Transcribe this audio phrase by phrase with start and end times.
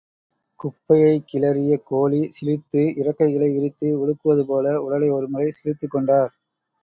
[0.59, 6.31] குப்பையைக் கிளறிய கோழி, சிலிர்த்து இறக்கைகளை விரித்து உலுக்குவதுபோல, உடலை ஒருமுறை சிலிர்த்துக் கொண்டார்.